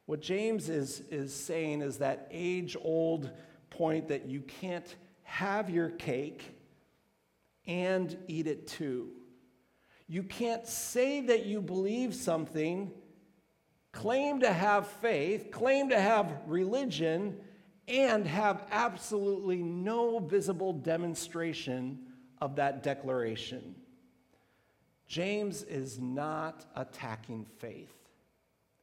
What 0.06 0.20
James 0.20 0.68
is, 0.68 1.00
is 1.10 1.34
saying 1.34 1.82
is 1.82 1.98
that 1.98 2.28
age 2.30 2.76
old 2.80 3.30
point 3.70 4.08
that 4.08 4.26
you 4.26 4.40
can't 4.42 4.94
have 5.24 5.70
your 5.70 5.88
cake 5.88 6.56
and 7.66 8.16
eat 8.28 8.46
it 8.46 8.66
too. 8.66 9.10
You 10.06 10.22
can't 10.22 10.66
say 10.66 11.20
that 11.22 11.46
you 11.46 11.60
believe 11.62 12.14
something, 12.14 12.92
claim 13.94 14.40
to 14.40 14.52
have 14.52 14.86
faith, 14.86 15.50
claim 15.50 15.88
to 15.88 15.98
have 15.98 16.30
religion, 16.46 17.38
and 17.86 18.26
have 18.26 18.64
absolutely 18.70 19.62
no 19.62 20.18
visible 20.18 20.72
demonstration 20.72 21.98
of 22.40 22.56
that 22.56 22.82
declaration. 22.82 23.74
James 25.06 25.62
is 25.62 26.00
not 26.00 26.66
attacking 26.74 27.46
faith. 27.58 27.94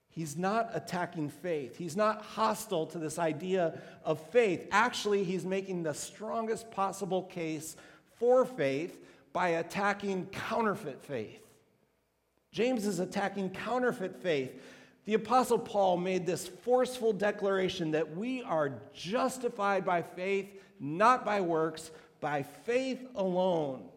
He's 0.10 0.38
not 0.38 0.72
attacking 0.74 1.30
faith. 1.30 1.78
He's 1.78 1.96
not 1.96 2.22
hostile 2.22 2.86
to 2.88 3.00
this 3.00 3.18
idea 3.18 3.80
of 4.04 4.20
faith. 4.30 4.68
Actually, 4.72 5.24
he's 5.24 5.46
making 5.46 5.84
the 5.84 5.94
strongest 5.94 6.70
possible 6.72 7.24
case 7.24 7.76
for 8.18 8.46
faith 8.46 9.00
by 9.34 9.50
attacking 9.50 10.28
counterfeit 10.28 11.02
faith. 11.02 11.42
James 12.52 12.86
is 12.86 13.00
attacking 13.00 13.50
counterfeit 13.52 14.22
faith. 14.22 14.62
The 15.06 15.16
Apostle 15.16 15.60
Paul 15.60 15.98
made 15.98 16.26
this 16.26 16.48
forceful 16.48 17.14
declaration 17.14 17.92
that 17.92 18.16
we 18.16 18.44
are 18.44 18.74
justified 18.94 19.84
by 19.84 20.02
faith, 20.02 20.48
not 20.80 21.26
by 21.26 21.42
works, 21.42 21.92
by 22.20 22.44
faith 22.44 23.08
alone. 23.16 23.90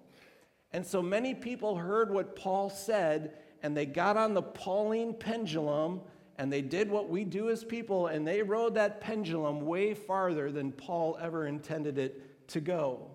And 0.72 0.86
so 0.86 1.02
many 1.02 1.34
people 1.34 1.76
heard 1.76 2.10
what 2.10 2.36
Paul 2.36 2.70
said 2.70 3.34
and 3.62 3.74
they 3.74 3.86
got 3.86 4.18
on 4.18 4.34
the 4.34 4.42
Pauline 4.42 5.14
pendulum 5.14 6.02
and 6.36 6.52
they 6.52 6.60
did 6.60 6.90
what 6.90 7.08
we 7.08 7.24
do 7.24 7.48
as 7.48 7.62
people, 7.62 8.08
and 8.08 8.26
they 8.26 8.42
rode 8.42 8.74
that 8.74 9.00
pendulum 9.00 9.64
way 9.64 9.94
farther 9.94 10.50
than 10.50 10.72
Paul 10.72 11.16
ever 11.20 11.46
intended 11.46 11.96
it 11.96 12.48
to 12.48 12.60
go. 12.60 13.08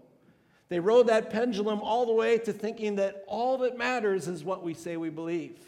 They 0.69 0.79
rode 0.79 1.07
that 1.07 1.29
pendulum 1.29 1.81
all 1.81 2.05
the 2.05 2.13
way 2.13 2.37
to 2.39 2.53
thinking 2.53 2.95
that 2.95 3.25
all 3.27 3.57
that 3.59 3.77
matters 3.77 4.27
is 4.27 4.43
what 4.43 4.63
we 4.63 4.73
say 4.73 4.95
we 4.97 5.09
believe. 5.09 5.59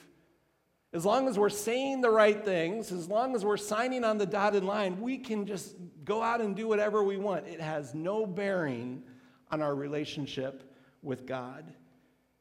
As 0.94 1.06
long 1.06 1.30
as 1.30 1.40
we're 1.40 1.50
saying 1.50 2.02
the 2.02 2.10
right 2.10 2.44
things, 2.44 2.92
as 2.92 3.08
long 3.08 3.34
as 3.34 3.46
we're 3.46 3.56
signing 3.56 4.04
on 4.04 4.18
the 4.18 4.26
dotted 4.26 4.64
line, 4.64 5.00
we 5.00 5.18
can 5.18 5.46
just 5.46 5.76
go 6.04 6.22
out 6.22 6.42
and 6.42 6.54
do 6.54 6.68
whatever 6.68 7.02
we 7.02 7.16
want. 7.16 7.48
It 7.48 7.62
has 7.62 7.94
no 7.94 8.26
bearing 8.26 9.04
on 9.50 9.62
our 9.62 9.74
relationship 9.74 10.76
with 11.02 11.26
God. 11.26 11.74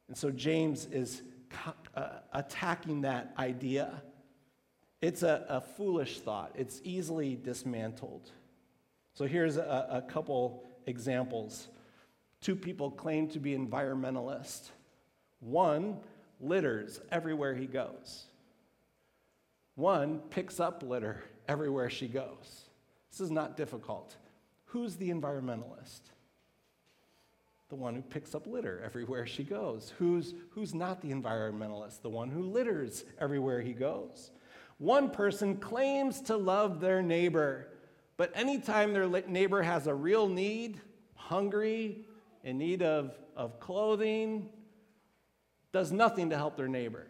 And 0.09 0.17
so 0.17 0.31
James 0.31 0.85
is 0.91 1.21
uh, 1.95 2.07
attacking 2.33 3.01
that 3.01 3.33
idea. 3.37 4.03
It's 5.01 5.23
a, 5.23 5.45
a 5.47 5.61
foolish 5.61 6.19
thought, 6.19 6.51
it's 6.55 6.81
easily 6.83 7.35
dismantled. 7.41 8.31
So 9.13 9.25
here's 9.25 9.57
a, 9.57 9.87
a 9.89 10.01
couple 10.01 10.63
examples. 10.85 11.69
Two 12.41 12.55
people 12.55 12.91
claim 12.91 13.27
to 13.29 13.39
be 13.39 13.55
environmentalists. 13.55 14.71
One 15.39 15.99
litters 16.39 16.99
everywhere 17.11 17.53
he 17.53 17.65
goes. 17.65 18.25
One 19.75 20.19
picks 20.29 20.59
up 20.59 20.83
litter 20.83 21.23
everywhere 21.47 21.89
she 21.89 22.07
goes. 22.07 22.65
This 23.09 23.19
is 23.19 23.31
not 23.31 23.57
difficult. 23.57 24.15
Who's 24.65 24.95
the 24.95 25.09
environmentalist? 25.09 26.01
the 27.71 27.75
one 27.77 27.95
who 27.95 28.01
picks 28.01 28.35
up 28.35 28.45
litter 28.45 28.81
everywhere 28.83 29.25
she 29.25 29.43
goes. 29.43 29.93
Who's, 29.97 30.35
who's 30.49 30.75
not 30.75 31.01
the 31.01 31.09
environmentalist? 31.09 32.01
The 32.01 32.09
one 32.09 32.29
who 32.29 32.43
litters 32.43 33.05
everywhere 33.17 33.61
he 33.61 33.71
goes. 33.71 34.31
One 34.77 35.09
person 35.09 35.55
claims 35.55 36.19
to 36.23 36.35
love 36.35 36.81
their 36.81 37.01
neighbor, 37.01 37.69
but 38.17 38.29
anytime 38.35 38.91
their 38.91 39.07
neighbor 39.07 39.61
has 39.61 39.87
a 39.87 39.93
real 39.93 40.27
need, 40.27 40.81
hungry, 41.15 42.03
in 42.43 42.57
need 42.57 42.81
of, 42.81 43.17
of 43.37 43.61
clothing, 43.61 44.49
does 45.71 45.93
nothing 45.93 46.31
to 46.31 46.35
help 46.35 46.57
their 46.57 46.67
neighbor. 46.67 47.07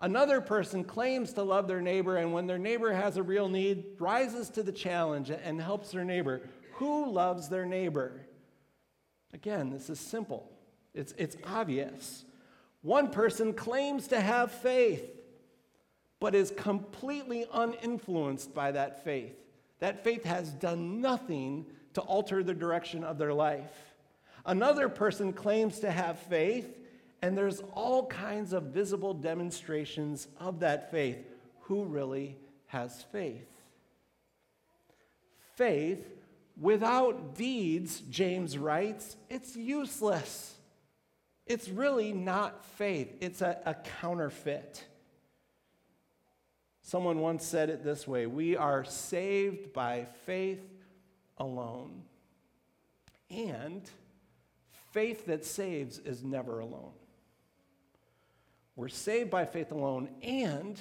Another 0.00 0.40
person 0.40 0.84
claims 0.84 1.32
to 1.32 1.42
love 1.42 1.66
their 1.66 1.80
neighbor, 1.80 2.16
and 2.16 2.32
when 2.32 2.46
their 2.46 2.58
neighbor 2.58 2.92
has 2.92 3.16
a 3.16 3.22
real 3.22 3.48
need, 3.48 3.84
rises 3.98 4.48
to 4.50 4.62
the 4.62 4.72
challenge 4.72 5.30
and 5.30 5.60
helps 5.60 5.90
their 5.90 6.04
neighbor. 6.04 6.42
Who 6.74 7.10
loves 7.10 7.48
their 7.48 7.66
neighbor? 7.66 8.26
Again, 9.32 9.70
this 9.70 9.90
is 9.90 9.98
simple, 9.98 10.50
it's, 10.94 11.14
it's 11.18 11.36
obvious. 11.44 12.24
One 12.82 13.10
person 13.10 13.52
claims 13.52 14.06
to 14.08 14.20
have 14.20 14.52
faith, 14.52 15.04
but 16.20 16.34
is 16.34 16.52
completely 16.56 17.44
uninfluenced 17.52 18.54
by 18.54 18.70
that 18.72 19.04
faith. 19.04 19.34
That 19.80 20.04
faith 20.04 20.24
has 20.24 20.50
done 20.50 21.00
nothing 21.00 21.66
to 21.94 22.00
alter 22.02 22.42
the 22.42 22.54
direction 22.54 23.02
of 23.02 23.18
their 23.18 23.34
life. 23.34 23.72
Another 24.46 24.88
person 24.88 25.32
claims 25.32 25.80
to 25.80 25.90
have 25.90 26.18
faith, 26.20 26.78
and 27.22 27.36
there's 27.36 27.60
all 27.74 28.06
kinds 28.06 28.52
of 28.52 28.64
visible 28.64 29.14
demonstrations 29.14 30.28
of 30.38 30.60
that 30.60 30.90
faith. 30.90 31.18
Who 31.62 31.84
really 31.84 32.36
has 32.68 33.02
faith? 33.10 33.48
Faith 35.56 36.18
Without 36.60 37.36
deeds, 37.36 38.00
James 38.10 38.58
writes, 38.58 39.16
it's 39.30 39.54
useless. 39.54 40.54
It's 41.46 41.68
really 41.68 42.12
not 42.12 42.64
faith, 42.64 43.16
it's 43.20 43.40
a, 43.40 43.58
a, 43.64 43.74
counterfeit. 43.74 44.84
Someone 46.82 47.20
once 47.20 47.44
said 47.44 47.70
it 47.70 47.84
this 47.84 48.06
way 48.06 48.26
We 48.26 48.56
are 48.56 48.84
saved 48.84 49.72
by 49.72 50.06
faith 50.26 50.60
alone. 51.38 52.02
And 53.30 53.88
faith 54.92 55.26
that 55.26 55.44
saves 55.44 55.98
is 55.98 56.24
never 56.24 56.60
alone. 56.60 56.92
We're 58.78 58.86
saved 58.86 59.28
by 59.28 59.44
faith 59.44 59.72
alone, 59.72 60.08
and 60.22 60.80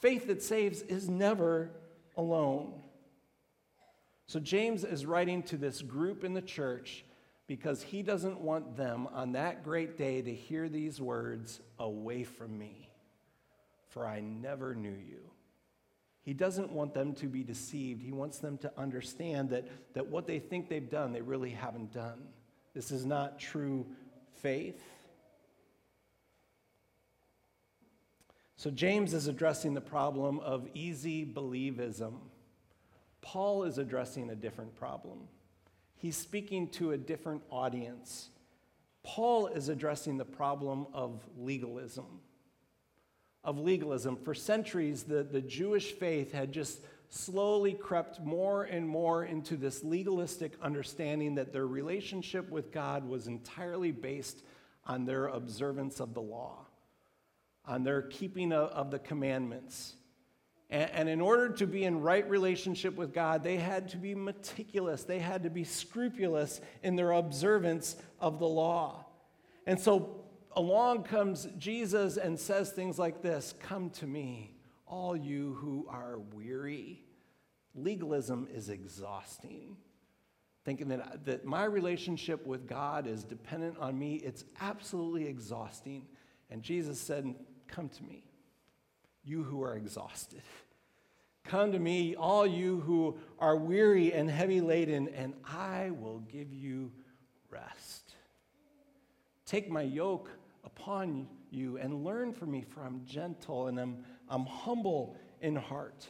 faith 0.00 0.28
that 0.28 0.42
saves 0.42 0.80
is 0.80 1.10
never 1.10 1.70
alone. 2.16 2.72
So 4.26 4.40
James 4.40 4.82
is 4.82 5.04
writing 5.04 5.42
to 5.42 5.58
this 5.58 5.82
group 5.82 6.24
in 6.24 6.32
the 6.32 6.40
church 6.40 7.04
because 7.46 7.82
he 7.82 8.02
doesn't 8.02 8.40
want 8.40 8.78
them 8.78 9.08
on 9.12 9.32
that 9.32 9.62
great 9.62 9.98
day 9.98 10.22
to 10.22 10.34
hear 10.34 10.70
these 10.70 11.02
words 11.02 11.60
Away 11.78 12.24
from 12.24 12.58
me, 12.58 12.88
for 13.90 14.06
I 14.06 14.20
never 14.20 14.74
knew 14.74 14.88
you. 14.88 15.20
He 16.22 16.32
doesn't 16.32 16.72
want 16.72 16.94
them 16.94 17.12
to 17.16 17.26
be 17.26 17.42
deceived. 17.42 18.02
He 18.02 18.10
wants 18.10 18.38
them 18.38 18.56
to 18.58 18.72
understand 18.78 19.50
that, 19.50 19.68
that 19.92 20.06
what 20.06 20.26
they 20.26 20.38
think 20.38 20.70
they've 20.70 20.88
done, 20.88 21.12
they 21.12 21.20
really 21.20 21.50
haven't 21.50 21.92
done. 21.92 22.22
This 22.72 22.90
is 22.90 23.04
not 23.04 23.38
true 23.38 23.86
faith. 24.40 24.82
So, 28.58 28.72
James 28.72 29.14
is 29.14 29.28
addressing 29.28 29.74
the 29.74 29.80
problem 29.80 30.40
of 30.40 30.68
easy 30.74 31.24
believism. 31.24 32.14
Paul 33.20 33.62
is 33.62 33.78
addressing 33.78 34.30
a 34.30 34.34
different 34.34 34.74
problem. 34.74 35.20
He's 35.94 36.16
speaking 36.16 36.66
to 36.70 36.90
a 36.90 36.98
different 36.98 37.42
audience. 37.50 38.30
Paul 39.04 39.46
is 39.46 39.68
addressing 39.68 40.18
the 40.18 40.24
problem 40.24 40.88
of 40.92 41.24
legalism. 41.38 42.06
Of 43.44 43.60
legalism. 43.60 44.16
For 44.16 44.34
centuries, 44.34 45.04
the, 45.04 45.22
the 45.22 45.40
Jewish 45.40 45.92
faith 45.92 46.32
had 46.32 46.50
just 46.50 46.80
slowly 47.10 47.74
crept 47.74 48.20
more 48.20 48.64
and 48.64 48.88
more 48.88 49.24
into 49.24 49.56
this 49.56 49.84
legalistic 49.84 50.54
understanding 50.60 51.36
that 51.36 51.52
their 51.52 51.68
relationship 51.68 52.50
with 52.50 52.72
God 52.72 53.08
was 53.08 53.28
entirely 53.28 53.92
based 53.92 54.42
on 54.84 55.04
their 55.04 55.28
observance 55.28 56.00
of 56.00 56.12
the 56.12 56.20
law, 56.20 56.66
on 57.68 57.84
their 57.84 58.02
keeping 58.02 58.52
of, 58.52 58.90
the 58.90 58.98
commandments. 58.98 59.94
And, 60.70 60.90
and 60.90 61.08
in 61.08 61.20
order 61.20 61.50
to 61.50 61.66
be 61.66 61.84
in 61.84 62.00
right 62.00 62.28
relationship 62.28 62.96
with 62.96 63.12
God, 63.12 63.44
they 63.44 63.58
had 63.58 63.90
to 63.90 63.98
be 63.98 64.14
meticulous, 64.14 65.04
they 65.04 65.18
had 65.18 65.42
to 65.44 65.50
be 65.50 65.64
scrupulous 65.64 66.60
in 66.82 66.96
their 66.96 67.12
observance 67.12 67.96
of 68.18 68.38
the 68.38 68.48
law. 68.48 69.04
And 69.66 69.78
so 69.78 70.24
along 70.56 71.04
comes 71.04 71.46
Jesus 71.58 72.16
and 72.16 72.38
says 72.40 72.72
things 72.72 72.98
like 72.98 73.22
this 73.22 73.54
Come 73.60 73.90
to 73.90 74.06
me, 74.06 74.56
all 74.86 75.14
you 75.14 75.56
who 75.60 75.86
are 75.90 76.18
weary. 76.32 77.04
Legalism 77.74 78.48
is 78.52 78.70
exhausting. 78.70 79.76
Thinking 80.64 80.88
that, 80.88 81.24
that 81.26 81.44
my 81.44 81.64
relationship 81.64 82.44
with 82.46 82.66
God 82.66 83.06
is 83.06 83.24
dependent 83.24 83.78
on 83.78 83.98
me, 83.98 84.16
it's 84.16 84.44
absolutely 84.60 85.26
exhausting. 85.26 86.06
And 86.50 86.62
Jesus 86.62 86.98
said, 86.98 87.34
Come 87.68 87.88
to 87.90 88.02
me 88.02 88.24
you 89.28 89.44
who 89.44 89.62
are 89.62 89.76
exhausted. 89.76 90.42
Come 91.44 91.72
to 91.72 91.78
me, 91.78 92.14
all 92.14 92.46
you 92.46 92.80
who 92.80 93.18
are 93.38 93.56
weary 93.56 94.12
and 94.12 94.30
heavy 94.30 94.60
laden, 94.60 95.08
and 95.08 95.34
I 95.44 95.90
will 95.90 96.20
give 96.20 96.52
you 96.52 96.92
rest. 97.50 98.14
Take 99.46 99.70
my 99.70 99.82
yoke 99.82 100.30
upon 100.64 101.28
you 101.50 101.78
and 101.78 102.04
learn 102.04 102.32
from 102.32 102.50
me, 102.50 102.62
for 102.62 102.82
I'm 102.82 103.02
gentle 103.06 103.68
and 103.68 103.78
I'm, 103.78 104.04
I'm 104.28 104.44
humble 104.44 105.16
in 105.40 105.56
heart. 105.56 106.06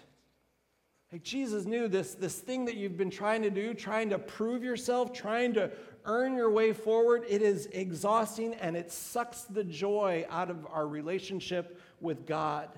Like 1.10 1.22
Jesus 1.22 1.64
knew 1.64 1.88
this, 1.88 2.14
this 2.14 2.38
thing 2.38 2.66
that 2.66 2.76
you've 2.76 2.98
been 2.98 3.10
trying 3.10 3.42
to 3.42 3.50
do, 3.50 3.72
trying 3.72 4.10
to 4.10 4.18
prove 4.18 4.62
yourself, 4.62 5.12
trying 5.12 5.54
to 5.54 5.70
earn 6.04 6.34
your 6.34 6.50
way 6.50 6.72
forward, 6.72 7.24
it 7.28 7.40
is 7.40 7.66
exhausting 7.72 8.54
and 8.54 8.76
it 8.76 8.92
sucks 8.92 9.42
the 9.42 9.64
joy 9.64 10.26
out 10.28 10.50
of 10.50 10.66
our 10.70 10.86
relationship 10.86 11.80
with 12.00 12.26
God. 12.26 12.68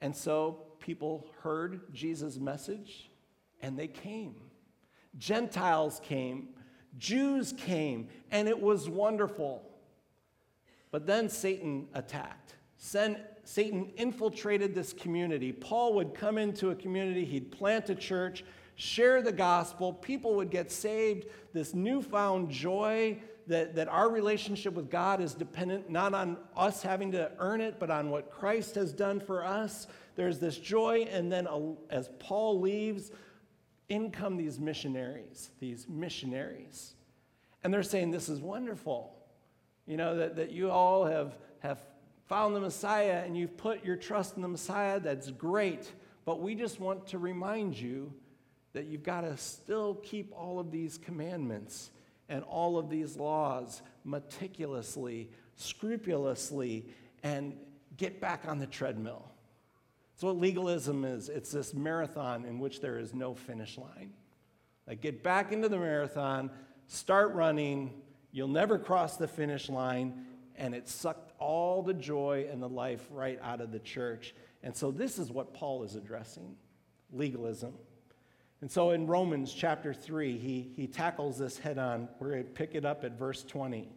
And 0.00 0.16
so 0.16 0.62
people 0.80 1.26
heard 1.42 1.92
Jesus' 1.92 2.38
message 2.38 3.10
and 3.60 3.78
they 3.78 3.88
came. 3.88 4.36
Gentiles 5.18 6.00
came, 6.02 6.48
Jews 6.98 7.52
came, 7.52 8.08
and 8.30 8.48
it 8.48 8.60
was 8.60 8.88
wonderful. 8.88 9.62
But 10.90 11.06
then 11.06 11.28
Satan 11.28 11.88
attacked. 11.94 12.54
Satan 13.44 13.92
infiltrated 13.96 14.74
this 14.74 14.92
community. 14.92 15.52
Paul 15.52 15.94
would 15.94 16.14
come 16.14 16.38
into 16.38 16.70
a 16.70 16.74
community, 16.74 17.24
he'd 17.24 17.52
plant 17.52 17.90
a 17.90 17.94
church, 17.94 18.44
share 18.76 19.22
the 19.22 19.32
gospel, 19.32 19.92
people 19.92 20.34
would 20.34 20.50
get 20.50 20.72
saved. 20.72 21.26
This 21.52 21.74
newfound 21.74 22.50
joy 22.50 23.18
that, 23.46 23.74
that 23.74 23.88
our 23.88 24.10
relationship 24.10 24.74
with 24.74 24.90
God 24.90 25.20
is 25.20 25.34
dependent 25.34 25.90
not 25.90 26.14
on 26.14 26.38
us 26.56 26.82
having 26.82 27.12
to 27.12 27.30
earn 27.38 27.60
it, 27.60 27.78
but 27.78 27.90
on 27.90 28.10
what 28.10 28.30
Christ 28.30 28.74
has 28.76 28.92
done 28.92 29.20
for 29.20 29.44
us. 29.44 29.86
There's 30.16 30.38
this 30.38 30.56
joy, 30.56 31.06
and 31.10 31.30
then 31.30 31.46
as 31.90 32.08
Paul 32.18 32.60
leaves, 32.60 33.10
in 33.88 34.10
come 34.10 34.36
these 34.36 34.58
missionaries, 34.58 35.50
these 35.60 35.86
missionaries. 35.88 36.94
And 37.62 37.72
they're 37.72 37.82
saying, 37.82 38.10
This 38.10 38.28
is 38.28 38.40
wonderful. 38.40 39.14
You 39.86 39.98
know, 39.98 40.16
that, 40.16 40.36
that 40.36 40.50
you 40.50 40.70
all 40.70 41.04
have, 41.04 41.36
have 41.60 41.80
found 42.26 42.56
the 42.56 42.60
Messiah 42.60 43.22
and 43.24 43.36
you've 43.36 43.56
put 43.56 43.84
your 43.84 43.96
trust 43.96 44.36
in 44.36 44.42
the 44.42 44.48
Messiah. 44.48 45.00
That's 45.00 45.30
great. 45.30 45.92
But 46.24 46.40
we 46.40 46.54
just 46.54 46.80
want 46.80 47.06
to 47.08 47.18
remind 47.18 47.78
you 47.78 48.12
that 48.72 48.86
you've 48.86 49.02
got 49.02 49.22
to 49.22 49.36
still 49.36 49.94
keep 49.96 50.32
all 50.34 50.58
of 50.58 50.70
these 50.70 50.98
commandments 50.98 51.90
and 52.28 52.42
all 52.44 52.78
of 52.78 52.88
these 52.88 53.16
laws 53.16 53.82
meticulously, 54.04 55.30
scrupulously, 55.56 56.86
and 57.22 57.56
get 57.96 58.20
back 58.20 58.44
on 58.46 58.58
the 58.58 58.66
treadmill. 58.66 59.30
That's 60.14 60.24
what 60.24 60.36
legalism 60.36 61.04
is 61.04 61.28
it's 61.28 61.50
this 61.50 61.74
marathon 61.74 62.44
in 62.44 62.58
which 62.58 62.80
there 62.80 62.98
is 62.98 63.14
no 63.14 63.34
finish 63.34 63.76
line. 63.76 64.12
Like, 64.86 65.00
get 65.00 65.22
back 65.22 65.52
into 65.52 65.68
the 65.68 65.78
marathon, 65.78 66.50
start 66.86 67.32
running, 67.34 68.02
you'll 68.32 68.48
never 68.48 68.78
cross 68.78 69.16
the 69.16 69.28
finish 69.28 69.68
line, 69.68 70.26
and 70.56 70.74
it 70.74 70.88
sucked 70.88 71.32
all 71.44 71.82
the 71.82 71.94
joy 71.94 72.46
and 72.50 72.62
the 72.62 72.68
life 72.68 73.06
right 73.10 73.38
out 73.42 73.60
of 73.60 73.70
the 73.70 73.78
church. 73.78 74.34
And 74.62 74.74
so, 74.74 74.90
this 74.90 75.18
is 75.18 75.30
what 75.30 75.52
Paul 75.54 75.84
is 75.84 75.94
addressing 75.94 76.56
legalism. 77.12 77.74
And 78.60 78.70
so 78.70 78.92
in 78.92 79.06
Romans 79.06 79.52
chapter 79.52 79.92
3, 79.92 80.38
he, 80.38 80.72
he 80.74 80.86
tackles 80.86 81.36
this 81.36 81.58
head 81.58 81.76
on. 81.76 82.08
We're 82.18 82.30
going 82.30 82.44
to 82.44 82.50
pick 82.50 82.74
it 82.74 82.86
up 82.86 83.04
at 83.04 83.18
verse 83.18 83.44
20. 83.44 83.88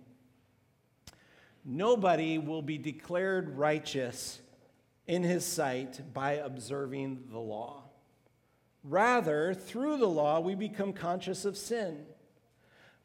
Nobody 1.63 2.37
will 2.37 2.61
be 2.61 2.77
declared 2.77 3.57
righteous 3.57 4.41
in 5.05 5.23
his 5.23 5.45
sight 5.45 6.01
by 6.13 6.33
observing 6.33 7.29
the 7.31 7.39
law. 7.39 7.83
Rather, 8.83 9.53
through 9.53 9.97
the 9.97 10.07
law, 10.07 10.39
we 10.39 10.55
become 10.55 10.93
conscious 10.93 11.45
of 11.45 11.57
sin. 11.57 12.05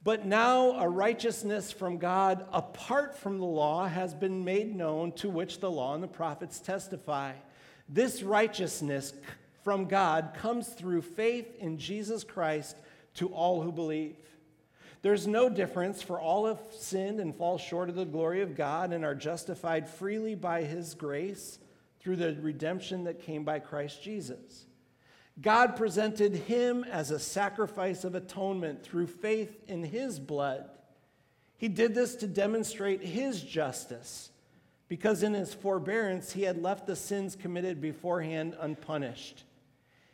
But 0.04 0.26
now 0.26 0.72
a 0.80 0.88
righteousness 0.88 1.70
from 1.70 1.98
God 1.98 2.44
apart 2.52 3.16
from 3.16 3.38
the 3.38 3.44
law 3.44 3.86
has 3.86 4.14
been 4.14 4.44
made 4.44 4.74
known, 4.74 5.12
to 5.12 5.30
which 5.30 5.60
the 5.60 5.70
law 5.70 5.94
and 5.94 6.02
the 6.02 6.08
prophets 6.08 6.58
testify. 6.58 7.34
This 7.88 8.22
righteousness 8.22 9.12
from 9.62 9.86
God 9.86 10.32
comes 10.34 10.68
through 10.68 11.02
faith 11.02 11.54
in 11.58 11.78
Jesus 11.78 12.24
Christ 12.24 12.76
to 13.14 13.28
all 13.28 13.62
who 13.62 13.70
believe. 13.70 14.16
There's 15.02 15.26
no 15.26 15.48
difference, 15.48 16.02
for 16.02 16.20
all 16.20 16.46
have 16.46 16.60
sinned 16.72 17.20
and 17.20 17.34
fall 17.34 17.58
short 17.58 17.88
of 17.88 17.96
the 17.96 18.04
glory 18.04 18.40
of 18.40 18.56
God 18.56 18.92
and 18.92 19.04
are 19.04 19.14
justified 19.14 19.88
freely 19.88 20.34
by 20.34 20.62
his 20.62 20.94
grace 20.94 21.58
through 22.00 22.16
the 22.16 22.36
redemption 22.40 23.04
that 23.04 23.22
came 23.22 23.44
by 23.44 23.60
Christ 23.60 24.02
Jesus. 24.02 24.66
God 25.40 25.76
presented 25.76 26.34
him 26.34 26.84
as 26.84 27.10
a 27.10 27.18
sacrifice 27.18 28.04
of 28.04 28.14
atonement 28.14 28.82
through 28.82 29.06
faith 29.06 29.62
in 29.66 29.82
his 29.82 30.18
blood. 30.18 30.68
He 31.56 31.68
did 31.68 31.94
this 31.94 32.16
to 32.16 32.26
demonstrate 32.26 33.02
his 33.02 33.40
justice, 33.42 34.30
because 34.88 35.22
in 35.22 35.32
his 35.32 35.54
forbearance 35.54 36.32
he 36.32 36.42
had 36.42 36.60
left 36.60 36.86
the 36.86 36.96
sins 36.96 37.34
committed 37.34 37.80
beforehand 37.80 38.56
unpunished. 38.60 39.44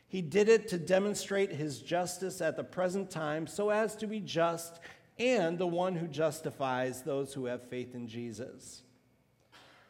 He 0.07 0.21
did 0.21 0.47
it 0.47 0.67
to 0.69 0.77
demonstrate 0.77 1.51
his 1.51 1.79
justice 1.79 2.41
at 2.41 2.55
the 2.55 2.63
present 2.63 3.11
time 3.11 3.45
so 3.45 3.69
as 3.69 3.95
to 3.97 4.07
be 4.07 4.19
just 4.19 4.79
and 5.19 5.57
the 5.57 5.67
one 5.67 5.95
who 5.95 6.07
justifies 6.07 7.01
those 7.01 7.33
who 7.33 7.45
have 7.45 7.67
faith 7.67 7.93
in 7.93 8.07
Jesus. 8.07 8.83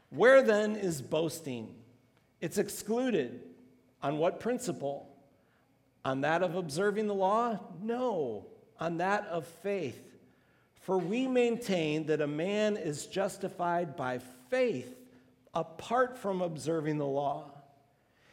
Where 0.09 0.41
then 0.41 0.75
is 0.75 1.01
boasting? 1.01 1.75
It's 2.41 2.57
excluded. 2.57 3.41
On 4.01 4.17
what 4.17 4.39
principle? 4.39 5.08
On 6.09 6.21
that 6.21 6.41
of 6.41 6.55
observing 6.55 7.05
the 7.05 7.13
law? 7.13 7.59
No, 7.83 8.47
on 8.79 8.97
that 8.97 9.27
of 9.27 9.45
faith. 9.45 10.01
For 10.81 10.97
we 10.97 11.27
maintain 11.27 12.07
that 12.07 12.19
a 12.19 12.25
man 12.25 12.77
is 12.77 13.05
justified 13.05 13.95
by 13.95 14.17
faith 14.49 14.91
apart 15.53 16.17
from 16.17 16.41
observing 16.41 16.97
the 16.97 17.05
law. 17.05 17.51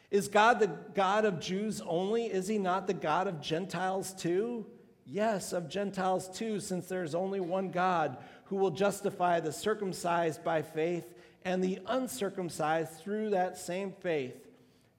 Is 0.09 0.27
God 0.27 0.59
the 0.59 0.71
God 0.95 1.23
of 1.23 1.39
Jews 1.39 1.79
only? 1.85 2.25
Is 2.25 2.47
he 2.47 2.57
not 2.57 2.87
the 2.87 2.95
God 2.95 3.27
of 3.27 3.41
Gentiles 3.41 4.11
too? 4.11 4.65
Yes, 5.05 5.53
of 5.53 5.69
Gentiles 5.69 6.35
too, 6.35 6.59
since 6.59 6.87
there 6.87 7.03
is 7.03 7.13
only 7.13 7.39
one 7.39 7.69
God 7.69 8.17
who 8.45 8.55
will 8.55 8.71
justify 8.71 9.39
the 9.39 9.51
circumcised 9.51 10.43
by 10.43 10.63
faith 10.63 11.13
and 11.45 11.63
the 11.63 11.77
uncircumcised 11.85 12.93
through 12.93 13.29
that 13.29 13.55
same 13.55 13.91
faith. 13.91 14.47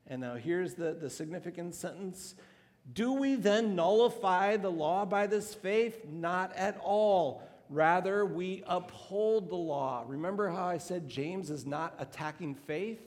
And 0.07 0.21
now 0.21 0.37
here's 0.37 0.75
the, 0.75 0.93
the 0.93 1.11
significant 1.11 1.75
sentence 1.75 2.37
Do 2.93 3.13
we 3.13 3.35
then 3.35 3.75
nullify 3.75 4.57
the 4.57 4.71
law 4.71 5.05
by 5.05 5.27
this 5.27 5.55
faith? 5.55 6.07
Not 6.07 6.55
at 6.57 6.79
all. 6.83 7.43
Rather, 7.69 8.25
we 8.25 8.63
uphold 8.67 9.51
the 9.51 9.57
law. 9.57 10.05
Remember 10.07 10.49
how 10.49 10.67
I 10.67 10.79
said 10.79 11.09
James 11.09 11.51
is 11.51 11.67
not 11.67 11.95
attacking 11.99 12.55
faith? 12.55 13.01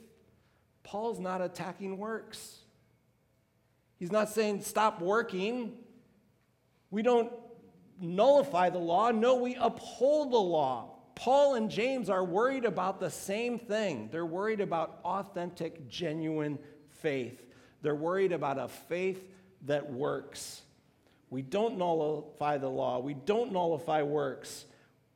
Paul's 0.84 1.20
not 1.20 1.42
attacking 1.42 1.98
works. 1.98 2.60
He's 3.98 4.12
not 4.12 4.30
saying 4.30 4.62
stop 4.62 5.02
working. 5.02 5.74
We 6.92 7.02
don't 7.02 7.32
nullify 8.00 8.70
the 8.70 8.80
law. 8.80 9.12
No, 9.12 9.36
we 9.36 9.56
uphold 9.56 10.32
the 10.32 10.38
law. 10.38 10.90
Paul 11.16 11.56
and 11.56 11.70
James 11.70 12.10
are 12.10 12.24
worried 12.24 12.66
about 12.66 13.00
the 13.00 13.10
same 13.10 13.60
thing. 13.60 14.10
They're 14.12 14.26
worried 14.26 14.60
about 14.60 15.00
authentic, 15.04 15.88
genuine 15.88 16.58
faith. 16.90 17.42
They're 17.82 17.96
worried 17.96 18.32
about 18.32 18.58
a 18.60 18.68
faith 18.68 19.24
that 19.66 19.92
works. 19.92 20.62
We 21.30 21.42
don't 21.42 21.78
nullify 21.78 22.58
the 22.58 22.70
law, 22.70 23.00
we 23.00 23.14
don't 23.14 23.52
nullify 23.52 24.02
works. 24.02 24.66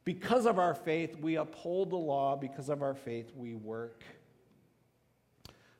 Because 0.06 0.46
of 0.46 0.60
our 0.60 0.76
faith, 0.76 1.18
we 1.20 1.36
uphold 1.36 1.90
the 1.90 1.98
law. 1.98 2.36
Because 2.36 2.70
of 2.70 2.84
our 2.84 2.94
faith, 2.94 3.32
we 3.36 3.56
work. 3.56 4.04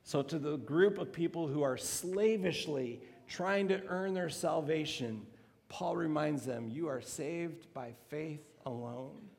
So, 0.04 0.24
to 0.24 0.40
the 0.40 0.58
group 0.58 0.98
of 0.98 1.12
people 1.14 1.48
who 1.48 1.62
are 1.62 1.78
slavishly 1.78 3.02
trying 3.28 3.68
to 3.68 3.82
earn 3.88 4.16
their 4.16 4.30
salvation, 4.30 5.26
Paul 5.70 5.96
reminds 5.96 6.46
them 6.46 6.70
you 6.70 6.88
are 6.88 7.02
saved 7.02 7.72
by 7.74 7.94
faith 8.10 8.42
alone. 8.66 9.30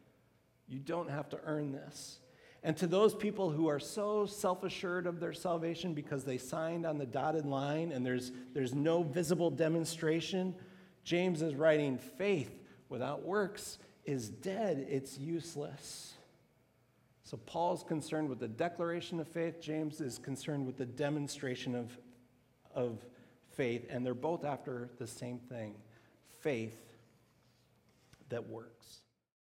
You 0.69 0.79
don't 0.79 1.11
have 1.11 1.29
to 1.31 1.41
earn 1.45 1.73
this. 1.73 2.19
And 2.67 2.77
to 2.79 2.89
those 2.89 3.15
people 3.15 3.49
who 3.49 3.69
are 3.69 3.79
so 3.79 4.27
self 4.27 4.65
assured 4.65 5.07
of 5.07 5.21
their 5.21 5.33
salvation 5.33 5.95
because 5.95 6.25
they 6.25 6.37
signed 6.37 6.85
on 6.85 6.99
the 6.99 7.07
dotted 7.07 7.47
line 7.47 7.93
and 7.93 8.05
there's, 8.05 8.33
there's 8.55 8.75
no 8.75 9.05
visible 9.05 9.53
demonstration, 9.53 10.53
James 11.05 11.43
is 11.43 11.55
writing 11.55 11.97
faith 11.97 12.51
without 12.89 13.25
works 13.25 13.79
is 14.05 14.29
dead, 14.29 14.85
it's 14.91 15.17
useless. 15.17 16.15
So 17.23 17.37
Paul's 17.37 17.85
concerned 17.85 18.29
with 18.29 18.41
the 18.41 18.49
declaration 18.49 19.21
of 19.21 19.29
faith, 19.29 19.61
James 19.61 20.01
is 20.01 20.19
concerned 20.19 20.67
with 20.67 20.77
the 20.77 20.87
demonstration 20.87 21.77
of, 21.77 21.97
of 22.75 22.99
faith, 23.53 23.87
and 23.91 24.05
they're 24.05 24.13
both 24.13 24.45
after 24.45 24.91
the 24.99 25.07
same 25.07 25.39
thing 25.39 25.77
faith 26.41 26.77
that 28.29 28.49
works. 28.49 29.03